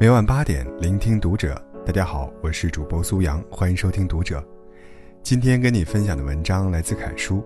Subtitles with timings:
[0.00, 1.62] 每晚八点，聆听读者。
[1.84, 4.42] 大家好，我是主播苏阳，欢迎收听读者。
[5.22, 7.44] 今天跟你分享的文章来自凯叔。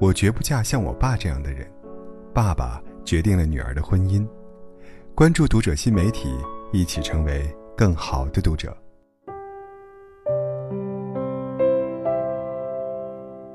[0.00, 1.66] 我绝不嫁像我爸这样的人。
[2.32, 4.24] 爸爸决定了女儿的婚姻。
[5.12, 6.28] 关注读者新媒体，
[6.72, 8.72] 一起成为更好的读者。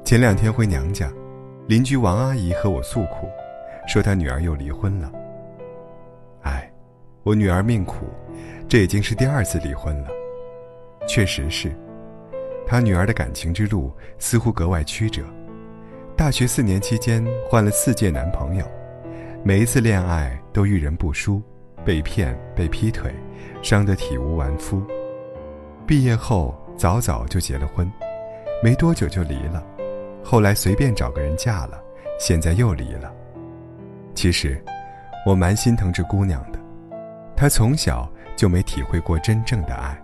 [0.04, 1.10] 前两天回娘家，
[1.66, 3.30] 邻居王阿姨和我诉苦，
[3.88, 5.10] 说她女儿又离婚了。
[7.28, 8.06] 我女儿命苦，
[8.70, 10.08] 这已经是第二次离婚了。
[11.10, 11.70] 确实是，
[12.66, 15.24] 她女儿的感情之路似乎格外曲折。
[16.16, 18.66] 大学四年期间换了四届男朋友，
[19.44, 21.42] 每一次恋爱都遇人不淑，
[21.84, 23.14] 被骗、被劈腿，
[23.62, 24.82] 伤得体无完肤。
[25.86, 27.92] 毕业后早早就结了婚，
[28.64, 29.62] 没多久就离了，
[30.24, 31.78] 后来随便找个人嫁了，
[32.18, 33.14] 现在又离了。
[34.16, 34.64] 其实，
[35.26, 36.57] 我蛮心疼这姑娘的。
[37.38, 39.96] 他从小就没体会过真正的爱。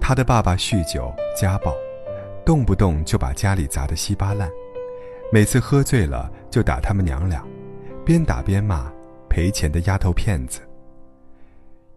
[0.00, 1.74] 他的爸爸酗酒家暴，
[2.46, 4.50] 动不动就把家里砸得稀巴烂，
[5.30, 7.44] 每次喝醉了就打他们娘俩，
[8.06, 8.90] 边打边骂
[9.28, 10.60] 赔钱的丫头片子。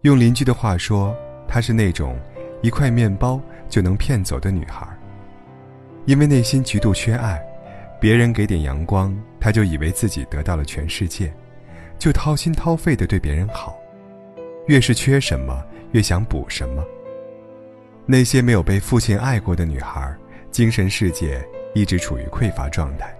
[0.02, 1.16] 用邻居的话说，
[1.48, 2.14] 她是那种
[2.60, 4.86] 一块面包就能骗走的女孩。
[6.04, 7.42] 因为内心极度缺爱，
[7.98, 11.32] 别人给点阳光，她就以为自己得到了全世界，
[11.98, 13.74] 就掏心掏肺的对别人好。
[14.68, 16.84] 越是缺什么，越想补什么。
[18.04, 20.14] 那些没有被父亲爱过的女孩，
[20.50, 21.42] 精神世界
[21.74, 23.14] 一直处于匮乏状态。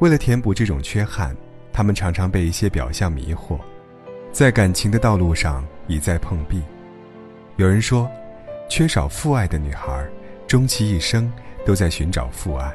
[0.00, 1.36] 为了填补这种缺憾，
[1.72, 3.60] 她们常常被一些表象迷惑，
[4.32, 6.60] 在感情的道路上一再碰壁。
[7.54, 8.10] 有人说，
[8.68, 10.04] 缺少父爱的女孩，
[10.48, 11.32] 终其一生
[11.64, 12.72] 都在寻找父爱。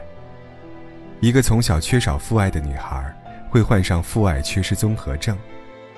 [1.19, 3.13] 一个从小缺少父爱的女孩，
[3.49, 5.37] 会患上父爱缺失综合症，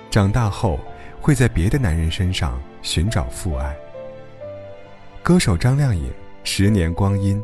[0.10, 0.80] 长大后。
[1.28, 3.76] 会在别的男人身上寻找父爱。
[5.22, 6.10] 歌手张靓颖
[6.46, 7.44] 十年光阴，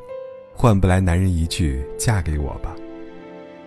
[0.55, 2.73] 换不来男人一句“嫁给我吧”。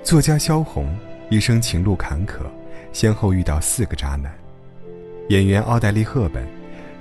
[0.03, 0.97] 作家萧红
[1.29, 2.47] 一生情路坎坷，
[2.95, 4.33] 先后遇到四个渣男。
[5.29, 6.49] 演员奥黛丽·赫本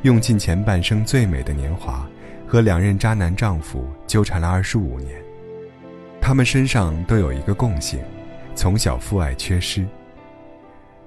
[0.01, 2.06] 用尽前半生最美的年华，
[2.45, 5.16] 和两任渣男丈夫纠缠了二十五年。
[6.19, 7.97] 他们身上都有一个共性：
[8.56, 9.85] 从小父爱缺失。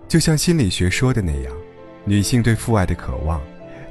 [0.08, 1.54] 就像心理学说的那样。
[2.08, 3.38] 女性对父爱的渴望，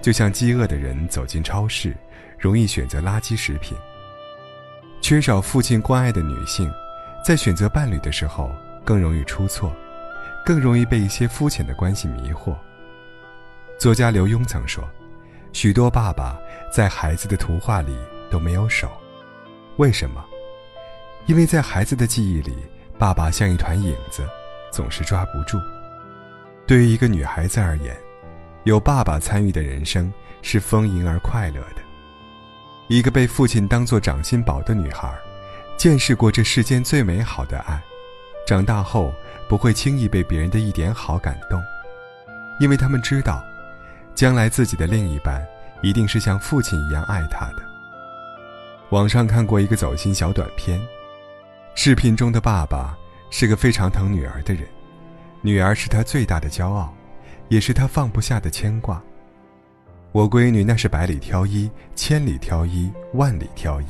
[0.02, 1.96] 就像饥饿的人走进超市，
[2.40, 3.78] 容易选择垃圾食品。
[5.02, 6.68] 缺少父亲关爱的女性，
[7.24, 8.52] 在选择伴侣的时候
[8.84, 9.72] 更容易出错，
[10.44, 12.56] 更容易被一些肤浅的关系迷惑。
[13.78, 14.84] 作家刘墉曾说
[15.54, 16.40] ：“许多爸爸
[16.74, 17.96] 在孩子的图画里
[18.32, 18.90] 都没有手，
[19.78, 20.26] 为什么？
[21.28, 22.58] 因为在孩子的记忆里，
[22.98, 24.28] 爸爸像一团影子，
[24.72, 25.60] 总是抓不住。
[26.66, 27.96] 对于一个女孩子而言。”
[28.68, 30.12] 有爸爸参与的人生
[30.42, 31.82] 是丰盈而快乐的。
[32.90, 35.10] 一个被父亲当作掌心宝的女孩，
[35.78, 37.82] 见识过这世间最美好的爱，
[38.46, 39.14] 长大后
[39.48, 41.64] 不会轻易被别人的一点好感动，
[42.60, 43.42] 因为他们知道，
[44.14, 45.42] 将来自己的另一半
[45.82, 47.64] 一定是像父亲一样爱她的。
[48.90, 50.78] 网上看过一个走心小短片，
[51.74, 52.98] 视频中的爸爸
[53.30, 54.68] 是个非常疼女儿的人，
[55.40, 56.94] 女儿是他最大的骄傲。
[57.50, 59.02] 也是他放不下的牵挂。
[60.12, 63.88] 我闺女那是百里挑一、千里挑一、万里挑一。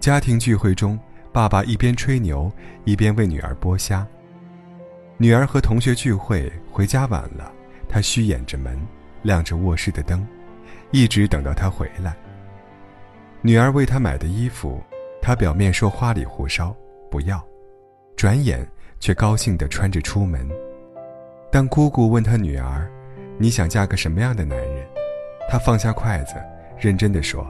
[0.00, 0.98] 家庭聚会中，
[1.32, 2.50] 爸爸一边吹牛，
[2.84, 4.06] 一边为女儿剥虾。
[5.18, 7.52] 女儿和同学聚会回家晚了，
[7.88, 8.80] 他虚掩着门，
[9.22, 10.26] 亮着卧室的灯，
[10.90, 12.16] 一直等到她回来。
[13.42, 14.82] 女儿为他买的衣服，
[15.20, 16.74] 他表面说花里胡哨
[17.10, 17.42] 不要，
[18.16, 18.66] 转眼
[18.98, 20.48] 却高兴地穿着出门。
[21.50, 22.88] 当姑姑问她女儿
[23.36, 24.86] ：“你想嫁个什么样的男人？”
[25.50, 26.34] 她放下筷子，
[26.78, 27.44] 认真的说：“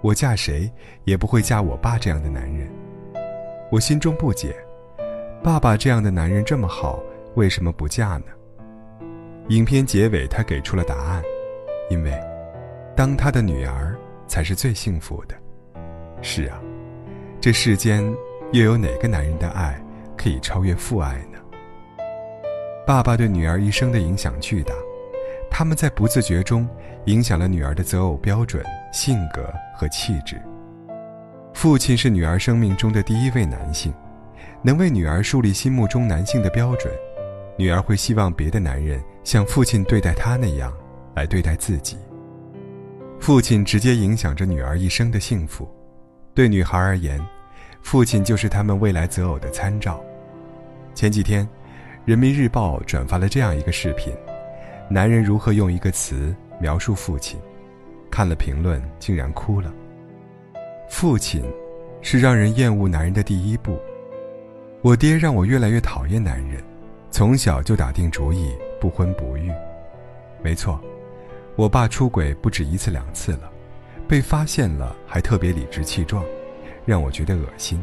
[0.00, 0.70] 我嫁谁
[1.04, 2.70] 也不会嫁我爸这样的男人。”
[3.72, 4.54] 我心中不解，
[5.42, 7.02] 爸爸这样的男人这么好，
[7.34, 8.26] 为什么不嫁呢？
[9.48, 11.22] 影片结尾，他给出了答案：
[11.90, 12.12] 因为，
[12.94, 13.96] 当他的女儿
[14.28, 15.34] 才是最幸福的。
[16.20, 16.60] 是啊，
[17.40, 18.04] 这世间
[18.52, 19.82] 又有哪个男人的爱
[20.16, 21.31] 可以超越父爱呢？
[22.84, 24.74] 爸爸对女儿一生的影响巨大，
[25.48, 26.68] 他们在不自觉中
[27.04, 30.40] 影响了女儿的择偶标准、性格和气质。
[31.54, 33.94] 父亲是女儿生命中的第一位男性，
[34.62, 36.92] 能为女儿树立心目中男性的标准，
[37.56, 40.72] 女儿会希望别的男人像父亲对待她那样
[41.14, 41.96] 来对待自己。
[43.20, 45.70] 父亲直接影响着女儿一生的幸福，
[46.34, 47.24] 对女孩而言，
[47.80, 50.02] 父亲就是他们未来择偶的参照。
[50.96, 51.48] 前几天。
[52.04, 54.12] 人民日报转发了这样一个视频：
[54.90, 57.38] 男人如何用一个词描述父亲，
[58.10, 59.72] 看了评论竟然哭了。
[60.90, 61.44] 父亲，
[62.00, 63.78] 是让人厌恶男人的第一步。
[64.80, 66.60] 我爹让我越来越讨厌男人，
[67.12, 69.52] 从小就打定主意不婚不育。
[70.42, 70.80] 没错，
[71.54, 73.48] 我爸出轨不止一次两次了，
[74.08, 76.24] 被发现了还特别理直气壮，
[76.84, 77.80] 让我觉得恶心。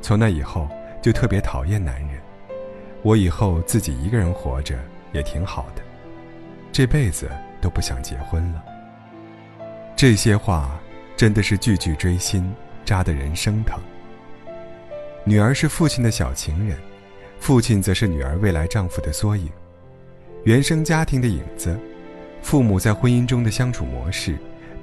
[0.00, 0.66] 从那以后
[1.02, 2.18] 就特别讨厌男人。
[3.04, 4.76] 我以后自己一个人活着
[5.12, 5.82] 也挺好的，
[6.72, 7.30] 这辈子
[7.60, 8.64] 都不想结婚了。
[9.94, 10.80] 这些话。
[11.16, 12.52] 真的是句句锥心，
[12.84, 13.78] 扎得人生疼。
[15.24, 16.76] 女儿是父亲的小情人，
[17.38, 19.48] 父亲则是女儿未来丈夫的缩影，
[20.42, 21.78] 原生家庭的影子，
[22.42, 24.36] 父母在婚姻中的相处模式，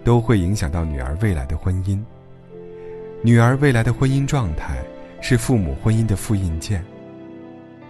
[0.06, 2.02] 都会影响到女儿未来的婚姻。
[3.22, 4.78] 女儿未来的婚姻状态
[5.20, 6.82] 是父母婚姻的复印件。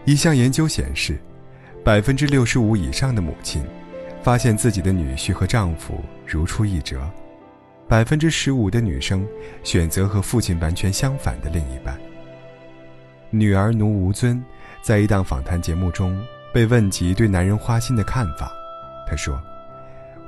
[0.03, 1.19] 一项研究显示，
[1.83, 3.63] 百分之六十五以上的母亲，
[4.23, 6.99] 发现自己的女婿和丈夫如出一辙。
[7.87, 9.27] 百分之十五的女生
[9.63, 11.99] 选择和父亲完全相反的另一半。
[13.29, 14.43] 女儿奴吴尊
[14.81, 16.19] 在一档访谈节目中
[16.51, 18.51] 被问及对男人花心的看法，
[19.07, 19.39] 她说：“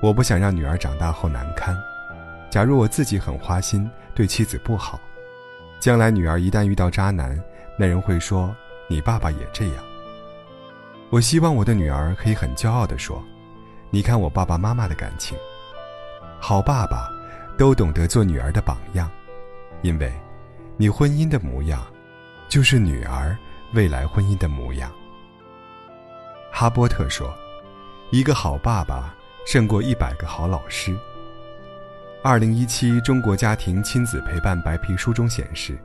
[0.02, 1.76] 我不想让女儿长大后难堪。
[2.52, 5.00] 假如我自己很花心，对妻子不好，
[5.80, 7.42] 将来女儿一旦遇到渣男，
[7.76, 8.56] 那人会说
[8.88, 9.84] 你爸爸也这样。
[11.10, 13.24] 我希望我的女儿可以很骄傲地说：
[13.90, 15.38] 你看我爸爸妈妈的感情，
[16.40, 17.10] 好爸爸。”
[17.56, 19.08] 都懂得做女儿的榜样，
[19.84, 20.12] 因为，
[20.76, 21.86] 你婚姻的模样，
[22.50, 23.38] 就是女儿
[23.76, 24.92] 未来婚姻的模样。
[26.52, 27.32] 哈波特说
[28.10, 29.14] ：“一个好爸爸
[29.46, 30.98] 胜过一百个好老师。”
[32.24, 35.78] 二零一七中国家庭亲子陪伴白皮书中显示，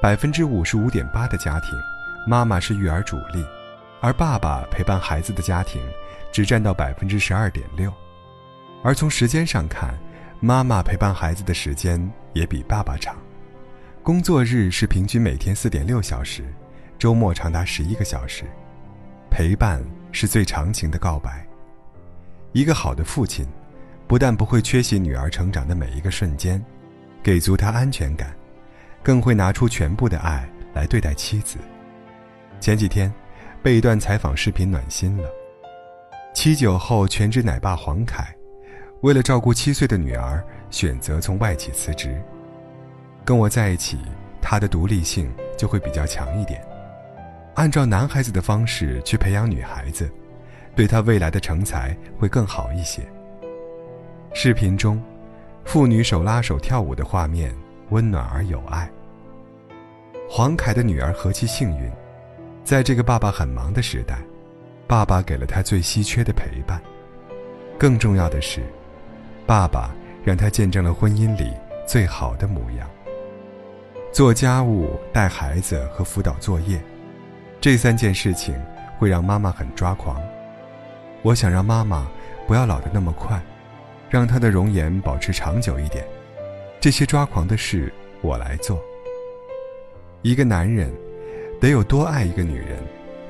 [0.00, 1.78] 百分之五十五点八的家庭，
[2.26, 3.44] 妈妈是育儿主力，
[4.00, 5.82] 而爸爸陪伴孩子的家庭
[6.32, 7.92] 只占到百分之十二点六，
[8.82, 9.94] 而从时间上看。
[10.40, 13.16] 妈妈陪伴孩子的时间也比爸爸长，
[14.02, 16.44] 工作日是平均每天四点六小时，
[16.98, 18.44] 周末长达十一个小时。
[19.30, 19.82] 陪伴
[20.12, 21.46] 是最长情的告白。
[22.52, 23.46] 一个好的父亲，
[24.06, 26.62] 不但不会缺席女儿成长的每一个瞬间，
[27.22, 28.36] 给足她安全感，
[29.02, 31.56] 更会拿出全部的爱来对待妻子。
[32.64, 33.12] 前几天，
[33.62, 35.28] 被一段采访视频暖心了。
[36.32, 38.34] 七九后全职奶爸黄凯。
[39.02, 42.18] 为了照顾七岁的女儿，选择从外企辞职。
[43.22, 43.98] 跟我在一起，
[44.40, 46.66] 他的独立性就会比较强一点。
[47.54, 50.10] 按照男孩子的方式去培养女孩子，
[50.74, 53.02] 对他未来的成才会更好一些。
[54.32, 55.02] 视频中，
[55.66, 57.54] 父女手拉手跳舞的画面
[57.90, 58.90] 温暖而有爱。
[60.30, 61.92] 黄凯的女儿何其幸运，
[62.64, 64.18] 在这个爸爸很忙的时代，
[64.86, 66.80] 爸爸给了他最稀缺的陪伴。
[67.78, 68.62] 更重要的是。
[69.46, 69.94] 爸爸
[70.24, 71.52] 让他见证了婚姻里
[71.86, 72.88] 最好的模样。
[74.10, 76.82] 做家务、带孩子和辅导作业，
[77.60, 78.54] 这三件事情
[78.98, 80.18] 会让妈妈很抓狂。
[81.20, 82.08] 我想让妈妈
[82.46, 83.38] 不要老得那么快，
[84.08, 86.06] 让她的容颜保持长久一点。
[86.80, 88.82] 这些抓狂的事我来做。
[90.22, 90.90] 一个男人
[91.60, 92.78] 得有多爱一个女人，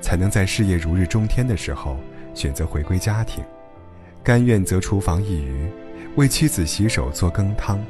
[0.01, 1.97] 才能在事业如日中天的时候
[2.35, 3.45] 选择回归家庭，
[4.23, 5.71] 甘愿择厨房一隅。
[6.17, 7.85] 为妻子洗手做羹汤，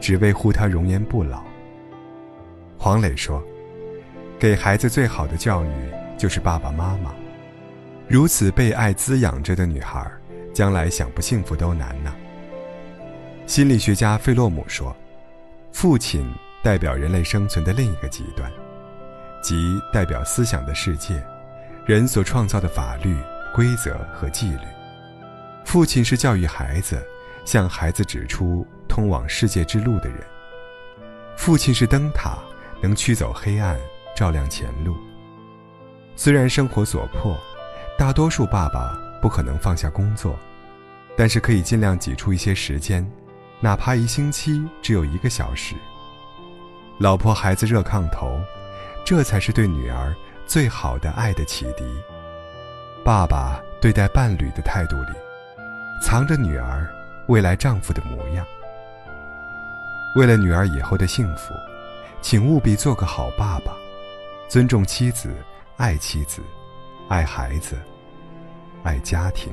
[0.00, 1.44] 只为护她容颜不老。
[2.78, 3.42] 黄磊说
[4.40, 5.68] ：“给孩子最好的教育
[6.16, 7.14] 就是爸爸妈妈。
[8.06, 10.10] 如此被爱滋养着的女孩，
[10.54, 12.14] 将来想不幸福都难呢。”
[13.44, 14.96] 心理学家费洛姆说
[15.70, 16.26] ：“父亲
[16.62, 18.50] 代表人类生存的另一个极端，
[19.42, 21.22] 即代表思想的世界，
[21.86, 23.16] 人所创造的法律、
[23.54, 24.62] 规则和纪律。
[25.64, 27.02] 父亲是教育孩子。”
[27.48, 30.18] 向孩子指出通往世界之路的人。
[31.34, 32.36] 父亲是灯塔，
[32.82, 33.74] 能驱走黑暗，
[34.14, 34.94] 照亮前路。
[36.14, 37.34] 虽然生活所迫，
[37.96, 40.38] 大多数爸爸不可能放下工作，
[41.16, 43.10] 但是可以尽量挤出一些时间，
[43.60, 45.74] 哪怕一星期只有一个小时。
[46.98, 48.38] 老婆孩子热炕头，
[49.08, 50.14] 这才是对女儿
[50.46, 51.82] 最好的爱的启迪。
[53.02, 55.12] 爸爸对待伴侣的态度里，
[56.02, 56.86] 藏着女儿。
[57.28, 58.44] 未来丈夫的模样。
[60.14, 61.54] 为了女儿以后的幸福，
[62.20, 63.72] 请务必做个好爸爸，
[64.46, 65.34] 尊重妻子，
[65.78, 66.42] 爱妻子，
[67.08, 67.78] 爱孩子，
[68.82, 69.50] 爱家庭。